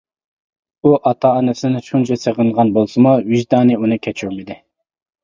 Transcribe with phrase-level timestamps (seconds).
[0.87, 4.57] ئۇ ئاتا ئانىسىنى شۇنچە سېغىنغان بولسىمۇ ۋىجدانى ئۇنى كەچۈرمىدى.